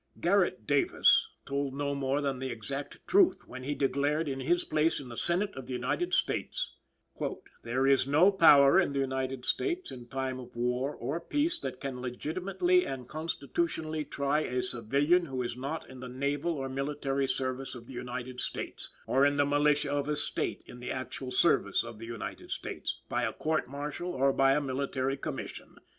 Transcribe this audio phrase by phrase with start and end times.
[0.19, 4.99] Garrett Davis told no more than the exact truth when he declared in his place
[4.99, 6.75] in the Senate of the United States:
[7.63, 11.79] "There is no power in the United States, in time of war or peace, that
[11.79, 17.27] can legitimately and constitutionally try a civilian who is not in the naval or military
[17.27, 21.29] service of the United States, or in the militia of a State in the actual
[21.29, 25.75] service of the United States, by a court martial or by a military commission.